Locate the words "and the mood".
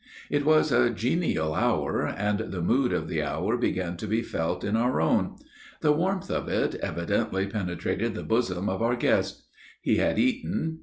2.07-2.91